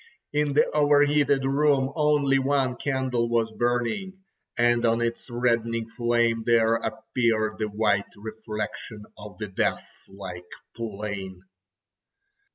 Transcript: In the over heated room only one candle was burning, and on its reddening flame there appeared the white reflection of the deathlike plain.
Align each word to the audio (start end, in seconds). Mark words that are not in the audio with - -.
In 0.33 0.53
the 0.53 0.67
over 0.71 1.03
heated 1.05 1.43
room 1.45 1.91
only 1.95 2.39
one 2.39 2.75
candle 2.77 3.29
was 3.29 3.51
burning, 3.51 4.23
and 4.57 4.83
on 4.83 4.99
its 4.99 5.29
reddening 5.29 5.87
flame 5.89 6.41
there 6.43 6.73
appeared 6.73 7.59
the 7.59 7.67
white 7.69 8.09
reflection 8.17 9.05
of 9.15 9.37
the 9.37 9.47
deathlike 9.47 10.49
plain. 10.75 11.43